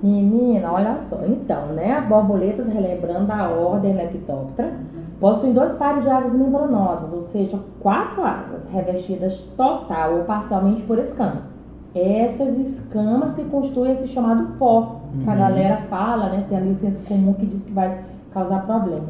[0.02, 1.20] Menina, olha só.
[1.26, 1.92] Então, né?
[1.92, 4.72] As borboletas, relembrando a ordem Lepidoptera,
[5.20, 10.98] possuem dois pares de asas membranosas, ou seja, quatro asas, revestidas total ou parcialmente por
[10.98, 11.44] escamas.
[11.94, 16.44] Essas escamas que constituem esse chamado pó, que a galera fala, né?
[16.48, 17.98] Tem ali o senso comum que diz que vai
[18.32, 19.08] causar problema.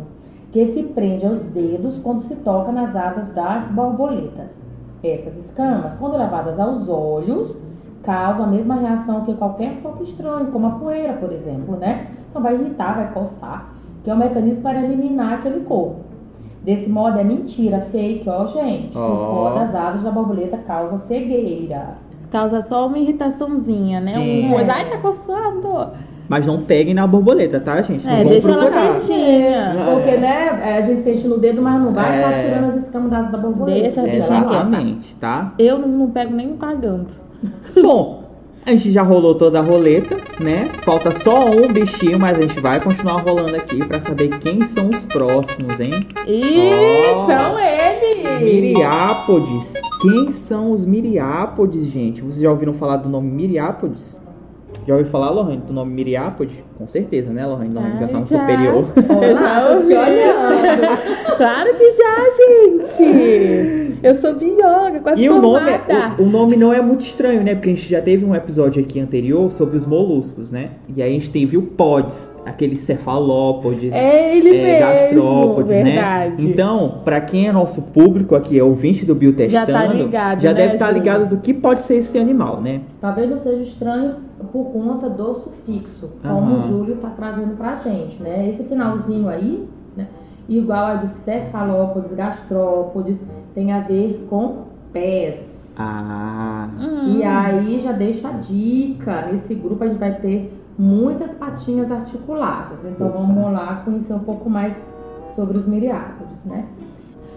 [0.51, 4.57] Que se prende aos dedos quando se toca nas asas das borboletas.
[5.03, 7.63] Essas escamas, quando levadas aos olhos,
[8.03, 12.09] causam a mesma reação que qualquer toque estranho, como a poeira, por exemplo, né?
[12.31, 15.97] Então vai irritar, vai coçar, que é um mecanismo para eliminar aquele corpo.
[16.63, 18.97] Desse modo é mentira, fake, ó, gente.
[18.97, 19.07] Ó.
[19.07, 21.95] O pó das asas da borboleta causa cegueira.
[22.31, 24.13] Causa só uma irritaçãozinha, né?
[24.13, 24.47] Sim.
[24.47, 25.89] Uma coisa, ai, tá coçando.
[26.29, 28.07] Mas não peguem na borboleta, tá, gente?
[28.07, 28.95] Não É, deixa ela procurar.
[28.95, 29.75] quietinha.
[29.75, 29.95] Não.
[29.97, 32.23] Porque, né, é, a gente sente no dedo, mas não vai É.
[32.23, 33.81] tá tirando as escamas da borboleta.
[33.81, 34.39] Deixa, deixa ela.
[34.47, 35.53] Exatamente, tá?
[35.59, 37.09] Eu não, não pego nem pagando.
[37.83, 38.20] Bom,
[38.71, 40.69] a gente já rolou toda a roleta, né?
[40.83, 44.91] Falta só um bichinho, mas a gente vai continuar rolando aqui pra saber quem são
[44.91, 46.07] os próximos, hein?
[46.27, 46.71] E
[47.05, 47.27] Ó.
[47.27, 48.41] são eles!
[48.41, 49.73] Miriápodes.
[50.01, 52.23] Quem são os miriápodes, gente?
[52.23, 54.21] Vocês já ouviram falar do nome miriápodes?
[54.87, 56.65] Já ouviu falar, Lohane, do nome miriápode?
[56.77, 57.73] Com certeza, né, Lohane?
[57.75, 58.39] Lohane já tá no já.
[58.41, 58.87] superior.
[59.23, 59.95] Eu já ouvi.
[59.95, 61.37] olhando.
[61.37, 62.17] Claro que já,
[63.01, 63.99] gente!
[64.03, 66.15] Eu sou bióloga, quase E o nome, formada.
[66.19, 67.55] o, o nome não é muito estranho, né?
[67.55, 70.71] Porque a gente já teve um episódio aqui anterior sobre os moluscos, né?
[70.97, 76.43] E aí a gente teve o pods, aqueles cefalópodes, É ele é, mesmo, gastrópodes, verdade.
[76.43, 76.51] né?
[76.51, 80.49] Então, pra quem é nosso público aqui, é ouvinte do Biotestando, Já tá ligado, já
[80.51, 80.99] né, deve estar Júlio?
[81.03, 82.81] ligado do que pode ser esse animal, né?
[83.01, 84.15] Talvez não seja estranho
[84.53, 86.59] por conta do sufixo, como Aham.
[86.59, 88.49] o Júlio tá trazendo pra gente, né?
[88.49, 90.09] Esse finalzinho aí, né?
[90.49, 93.21] Igual a dos cefalópodes, gastrópodes,
[93.55, 95.75] tem a ver com pés.
[95.79, 97.17] Ah, Hum.
[97.19, 99.27] E aí já deixa a dica.
[99.31, 102.85] Nesse grupo a gente vai ter muitas patinhas articuladas.
[102.85, 103.19] Então Opa.
[103.19, 104.77] vamos lá conhecer um pouco mais
[105.37, 106.67] sobre os miriápodes, né?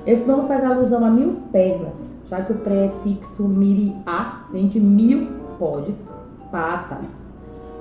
[0.05, 1.93] Esse nome faz alusão a mil pernas,
[2.29, 5.27] já que o prefixo miriá vem de mil
[5.59, 6.05] podes,
[6.53, 7.09] patas.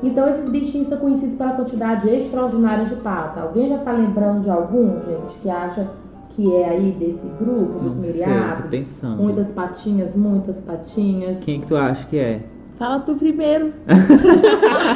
[0.02, 3.42] Então esses bichinhos são conhecidos pela quantidade extraordinária de pata.
[3.42, 5.86] Alguém já tá lembrando de algum, gente, que acha
[6.34, 8.70] que é aí desse grupo dos Não sei, tô miriápodes?
[8.70, 9.22] pensando.
[9.22, 11.38] Muitas patinhas, muitas patinhas.
[11.40, 12.40] Quem que tu acha que é?
[12.78, 13.72] Fala tu primeiro.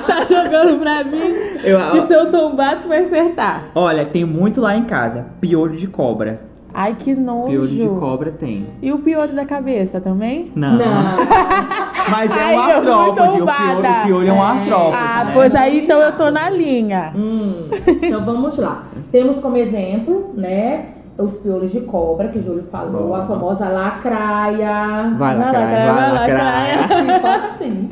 [0.07, 1.19] tá jogando pra mim?
[1.63, 3.65] Eu, E se eu tombar, tu vai acertar.
[3.75, 5.27] Olha, tem muito lá em casa.
[5.41, 6.41] Piolho de cobra.
[6.79, 7.49] Ai, que nojo.
[7.49, 8.67] Piolho de cobra tem.
[8.83, 10.53] E o piolho da cabeça também?
[10.55, 10.77] Não.
[10.77, 10.85] Não.
[12.11, 13.19] Mas é Ai, um artrópode.
[13.41, 14.41] O piolho, o piolho é um É.
[14.47, 14.97] artrópode.
[14.97, 15.31] Ah, né?
[15.33, 17.13] pois aí então eu tô na linha.
[17.17, 17.63] Hum,
[18.03, 18.83] então vamos lá.
[19.11, 20.87] Temos como exemplo, né,
[21.19, 23.15] os piolhos de cobra, que o Júlio falou, Bom.
[23.15, 25.15] a famosa lacraia.
[25.17, 26.79] Vai, Vai, lacraia, lacraia, vai, vai, lacraia.
[27.15, 27.91] Tipo assim.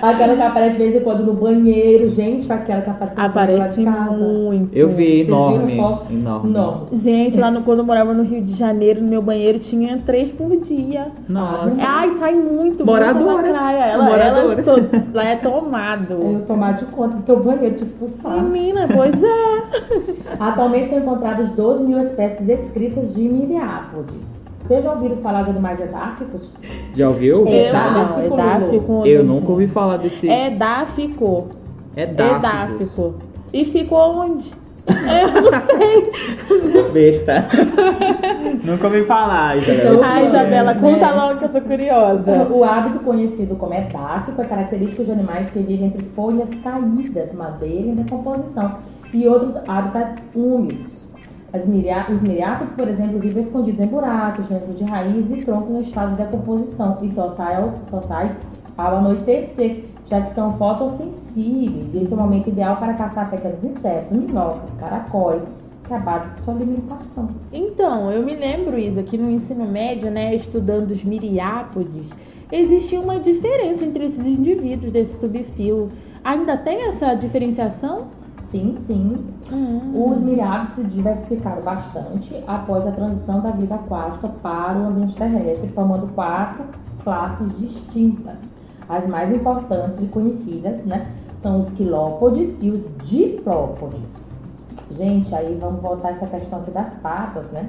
[0.00, 2.08] Aquela que aparece de vez em quando no banheiro.
[2.10, 4.10] Gente, aquela que aparece banheiro lá Aparece de casa.
[4.16, 4.76] muito.
[4.76, 5.72] Eu vi, enorme.
[5.76, 6.50] Enorme.
[6.50, 6.86] Enorme.
[6.96, 10.30] Gente, lá no, quando eu morava no Rio de Janeiro, no meu banheiro tinha três
[10.30, 11.06] por dia.
[11.28, 11.76] Nossa.
[11.80, 12.84] Ai, sai muito.
[12.84, 13.84] Lacraia.
[13.92, 14.68] Ela, Moradoras.
[14.68, 16.12] ela, lá é tomado.
[16.12, 18.40] Eu tomar de conta do teu banheiro, te expulsar.
[18.42, 20.36] Menina, pois é.
[20.38, 24.37] Atualmente são encontradas 12 mil espécies descritas de miriápodes.
[24.68, 26.52] Vocês já ouviram falar de animais edáficos?
[26.94, 27.46] Já ouviu?
[27.48, 27.90] É, Eu já.
[27.90, 29.06] não, é dáfico.
[29.06, 30.28] Eu nunca ouvi falar desse.
[30.28, 31.48] É dáfico.
[31.96, 32.42] É É dáficos.
[32.42, 33.14] dáfico.
[33.50, 34.52] E ficou onde?
[34.88, 36.92] Eu não sei.
[36.92, 37.46] Besta.
[38.64, 39.90] nunca ouvi falar, Isabela.
[39.94, 42.46] Então- Ai, Isabela, É, conta logo que eu tô curiosa.
[42.50, 47.88] O hábito conhecido como edáfico é característico de animais que vivem entre folhas caídas, madeira
[47.88, 48.76] em decomposição
[49.14, 50.97] e outros hábitats úmidos.
[51.52, 55.70] As miriá- os miriápodes, por exemplo, vivem escondidos em buracos, dentro de raízes e troncos
[55.70, 58.30] no estado de decomposição e só sai ao, só sai
[58.76, 61.94] ao anoitecer, já que são fotossensíveis.
[61.94, 65.42] Esse é o momento ideal para caçar pequenos insetos, minhocas, caracóis,
[65.86, 67.28] que é a base de sua alimentação.
[67.50, 72.10] Então, eu me lembro, Isa, que no ensino médio, né, estudando os miriápodes,
[72.52, 75.90] existia uma diferença entre esses indivíduos desse subfilo.
[76.22, 78.08] Ainda tem essa diferenciação?
[78.50, 80.12] Sim, sim, Hum.
[80.12, 85.68] Os miriápodes se diversificaram bastante após a transição da vida aquática para o ambiente terrestre,
[85.68, 86.64] formando quatro
[87.02, 88.36] classes distintas.
[88.88, 91.06] As mais importantes e conhecidas né,
[91.42, 94.08] são os quilópodes e os diplópodes.
[94.96, 97.68] Gente, aí vamos voltar a essa questão aqui das patas, né?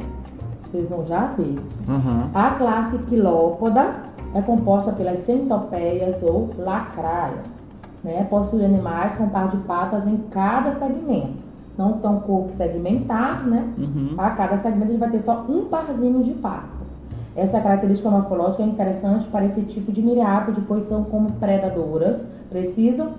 [0.66, 1.60] Vocês vão já ver.
[1.88, 2.30] Aham.
[2.34, 7.59] A classe quilópoda é composta pelas centopeias ou lacraias.
[8.04, 8.26] Né?
[8.30, 11.50] Possui animais com par de patas em cada segmento.
[11.78, 13.66] Não tão corpo segmentado, né?
[13.78, 14.10] Uhum.
[14.18, 16.88] A cada segmento a gente vai ter só um parzinho de patas.
[17.36, 23.12] Essa característica morfológica é interessante para esse tipo de miriápode, pois são como predadoras, precisam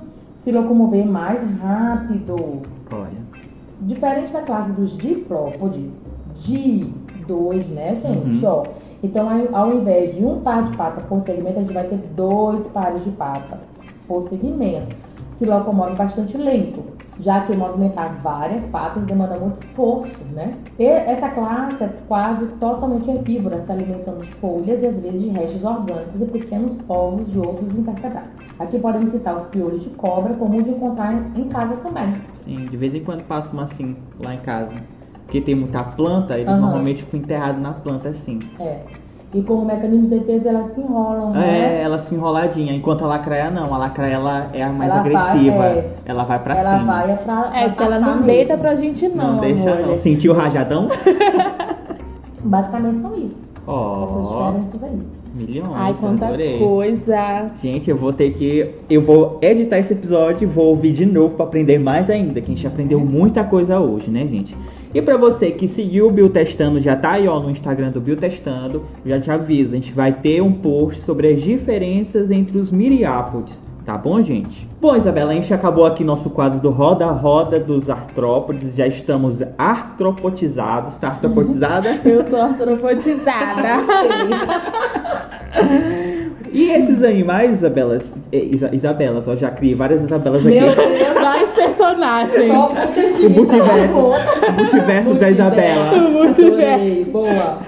[0.42, 2.34] se locomover mais rápido.
[2.92, 3.20] Olha.
[3.80, 5.90] Diferente da classe dos diplópodes,
[6.40, 6.90] de
[7.26, 8.44] dois, né, gente?
[8.44, 8.50] Uhum.
[8.50, 8.64] Ó,
[9.02, 11.96] então, ao- ao invés de um par de pata por segmento, a gente vai ter
[12.14, 13.58] dois pares de pata
[14.28, 14.94] segmento.
[15.36, 16.82] Se locomove bastante lento,
[17.18, 20.52] já que movimentar várias patas demanda muito esforço, né?
[20.78, 25.28] E essa classe é quase totalmente herbívora, se alimentando de folhas e às vezes de
[25.30, 28.28] restos orgânicos e pequenos ovos de outros invertebrados.
[28.58, 32.14] Aqui podemos citar os piolhos de cobra, comum de encontrar em- casa também.
[32.44, 34.74] Sim, de vez em quando passa uma assim lá em casa.
[35.24, 36.60] Porque tem muita planta, eles Aham.
[36.60, 38.40] normalmente ficam enterrados na planta assim.
[38.58, 38.80] É.
[39.32, 41.82] E como mecanismo de defesa, elas se enrolam, É, né?
[41.82, 42.72] ela assim enroladinha.
[42.74, 43.72] Enquanto a lacraia não.
[43.72, 45.64] A lacraia ela é a mais Ela vai, agressiva.
[45.66, 45.90] é.
[46.04, 46.92] Ela vai pra ela cima.
[46.92, 47.50] vai pra.
[47.54, 48.58] É, porque ela não deita mesmo.
[48.62, 49.86] pra gente não, Não deixa amor.
[49.86, 49.98] não.
[50.00, 50.88] Sentiu o rajadão?
[52.42, 53.40] Basicamente são isso.
[53.60, 54.98] Essas Ó, diferenças aí.
[55.34, 55.70] milhões.
[55.74, 56.58] Ai, quanta adorei.
[56.58, 57.50] coisa.
[57.62, 58.68] Gente, eu vou ter que.
[58.88, 62.40] Eu vou editar esse episódio e vou ouvir de novo pra aprender mais ainda.
[62.40, 64.56] Que a gente aprendeu muita coisa hoje, né, gente?
[64.92, 68.84] E pra você que seguiu o Biotestando, já tá aí ó, no Instagram do Biotestando,
[69.06, 73.62] já te aviso, a gente vai ter um post sobre as diferenças entre os miriápodes.
[73.86, 74.68] Tá bom, gente?
[74.80, 78.76] Bom, Isabela, a gente acabou aqui nosso quadro do Roda a Roda dos Artrópodes.
[78.76, 80.96] Já estamos artropotizados.
[80.98, 82.00] Tá artropotizada?
[82.04, 83.84] Eu tô artropotizada.
[86.52, 90.60] E esses animais, Isabelas, eh, Isa, Isabelas, ó, já criei várias Isabelas aqui.
[90.60, 92.46] Meu Deus, Vários personagens.
[92.46, 92.68] só
[93.26, 93.96] O multiverso.
[93.96, 95.90] O multiverso da Isabela.
[96.28, 97.58] Adorei, boa.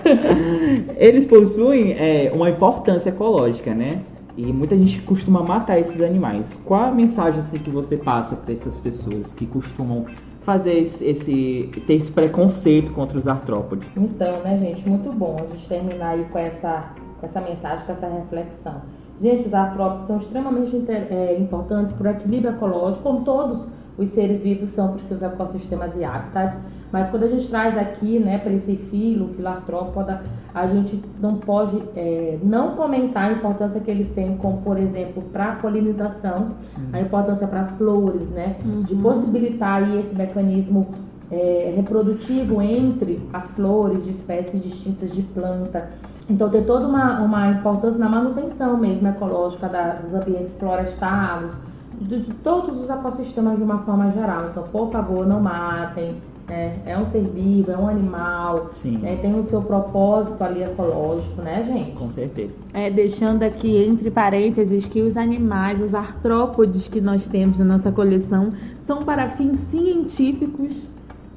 [0.97, 3.99] Eles possuem é, uma importância ecológica, né?
[4.37, 6.59] E muita gente costuma matar esses animais.
[6.65, 10.07] Qual a mensagem assim, que você passa para essas pessoas que costumam
[10.43, 13.87] fazer esse, esse- ter esse preconceito contra os artrópodes?
[13.97, 16.93] Então, né, gente, muito bom a gente terminar aí com essa,
[17.23, 18.83] com essa mensagem, com essa reflexão.
[19.21, 23.65] Gente, os artrópodes são extremamente é, importantes para o equilíbrio ecológico, como todos
[23.97, 26.59] os seres vivos são para os seus ecossistemas e habitats.
[26.91, 31.01] Mas quando a gente traz aqui, né, para esse filo, o filo artrópoda, a gente
[31.21, 35.57] não pode é, não comentar a importância que eles têm, como por exemplo, para a
[35.57, 36.51] polinização,
[36.93, 38.57] a importância para as flores, né,
[38.87, 40.93] de possibilitar aí esse mecanismo
[41.31, 45.89] é, reprodutivo entre as flores de espécies distintas de planta.
[46.31, 51.53] Então tem toda uma, uma importância na manutenção mesmo ecológica da- dos ambientes florestais,
[52.01, 54.49] de, de todos os ecossistemas de uma forma geral.
[54.51, 56.15] Então, por favor, não matem.
[56.49, 56.79] né?
[56.87, 58.99] É um ser vivo, é um animal, Sim.
[58.99, 59.17] né?
[59.17, 61.93] tem o seu propósito ali ecológico, né, gente?
[61.93, 62.55] Com certeza.
[62.75, 67.93] É, deixando aqui entre parênteses que os animais, os artrópodes que nós temos na nossa
[67.93, 68.49] coleção,
[68.81, 70.73] são para fins científicos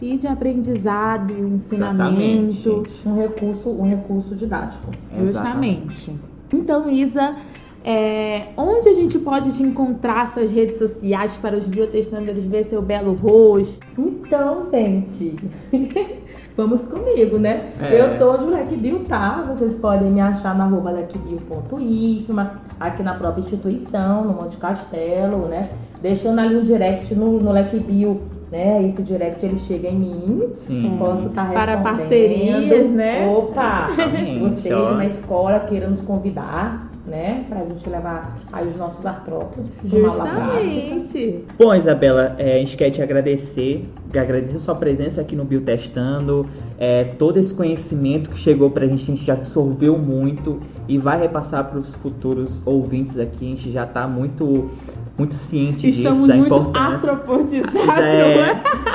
[0.01, 2.83] e de aprendizado, Exatamente, ensinamento.
[3.05, 4.91] Um recurso, um recurso didático.
[5.17, 6.13] Justamente.
[6.51, 7.35] Então, Isa,
[7.83, 12.81] é, onde a gente pode te encontrar suas redes sociais para os biotestanders ver seu
[12.81, 13.85] belo rosto?
[13.97, 15.35] Então, gente,
[16.57, 17.71] vamos comigo, né?
[17.79, 18.01] É.
[18.01, 19.45] Eu tô de Bill, tá?
[19.55, 25.69] Vocês podem me achar na arroba lequebill.ifma, aqui na própria instituição, no Monte Castelo, né?
[26.01, 28.19] Deixando ali um direct no, no Bill,
[28.51, 28.87] né?
[28.87, 30.43] Esse direct ele chega em mim.
[30.55, 30.95] Sim.
[30.99, 31.97] Posso estar Para respondendo.
[31.97, 33.27] parcerias, né?
[33.27, 33.89] Opa!
[33.91, 34.91] Exatamente, Você de ó.
[34.91, 37.43] uma escola queira nos convidar, né?
[37.49, 39.81] Pra gente levar aí os nossos artrópodes.
[39.83, 41.45] Justamente.
[41.57, 46.45] Bom, Isabela, é, a gente quer te agradecer, agradecer a sua presença aqui no Biotestando,
[46.77, 51.19] é, todo esse conhecimento que chegou pra gente, a gente já absorveu muito e vai
[51.19, 54.69] repassar para os futuros ouvintes aqui, a gente já tá muito,
[55.17, 57.11] muito ciente Estamos disso, da muito importância.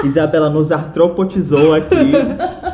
[0.02, 1.94] É, Isabela nos artropotizou aqui,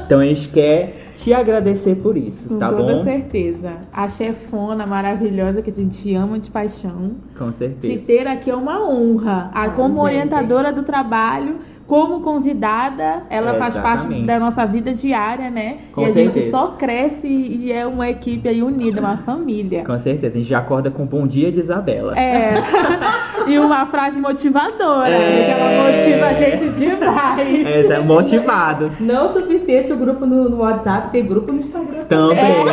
[0.04, 3.04] então a gente quer te agradecer por isso, Com tá toda bom?
[3.04, 3.72] certeza.
[3.92, 7.12] A chefona maravilhosa que a gente ama de paixão.
[7.38, 8.02] Com Te certeza.
[8.06, 9.50] ter aqui é uma honra.
[9.54, 10.04] A, Ai, como gente.
[10.04, 11.56] orientadora do trabalho,
[11.86, 15.78] como convidada, ela É, faz parte da nossa vida diária, né?
[15.92, 16.50] Com e a gente certeza.
[16.50, 19.84] só cresce e é uma equipe aí unida, uma família.
[19.84, 22.18] Com certeza, a gente já acorda com bom dia de Isabela.
[22.18, 22.54] É.
[23.46, 25.44] e uma frase motivadora, É.
[25.44, 27.66] que ela motiva a gente demais.
[27.66, 28.98] É, é, motivados.
[28.98, 32.04] Não o suficiente o grupo no, no WhatsApp, tem grupo no Instagram.
[32.08, 32.64] Também.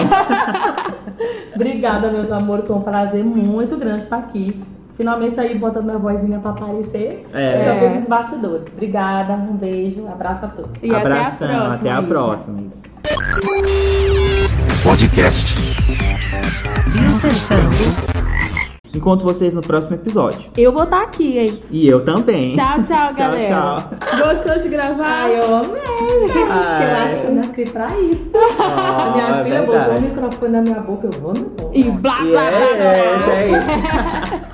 [1.55, 2.66] Obrigada, meus amores.
[2.66, 4.59] Foi um prazer muito grande estar aqui.
[4.96, 7.26] Finalmente aí botando minha vozinha pra aparecer.
[7.34, 7.66] É.
[7.66, 8.68] Só pelos bastidores.
[8.72, 10.72] Obrigada, um beijo, abraço a todos.
[10.84, 11.74] E Abração, até a próxima.
[11.74, 12.64] até a próxima.
[14.84, 15.56] Podcast.
[18.96, 20.39] Encontro vocês no próximo episódio.
[20.56, 21.64] Eu vou estar aqui, hein?
[21.72, 22.54] E eu também.
[22.54, 23.48] Tchau, tchau, galera.
[23.78, 24.28] tchau.
[24.36, 25.24] Gostou de gravar?
[25.24, 25.82] Ai, eu amei.
[26.50, 26.84] Ai.
[26.91, 28.38] Eu acho que eu nasci pra isso.
[28.60, 29.66] a minha é filha verdade.
[29.89, 32.52] botou o microfone na minha boca, eu vou no E blá, E blá, blá, blá.
[32.52, 34.44] é, é, é isso.